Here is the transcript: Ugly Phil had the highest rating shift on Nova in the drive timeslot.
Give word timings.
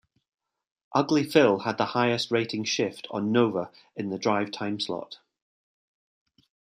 Ugly 0.93 1.25
Phil 1.29 1.59
had 1.59 1.77
the 1.77 1.85
highest 1.93 2.31
rating 2.31 2.63
shift 2.63 3.05
on 3.11 3.31
Nova 3.31 3.69
in 3.95 4.09
the 4.09 4.17
drive 4.17 4.49
timeslot. 4.49 5.17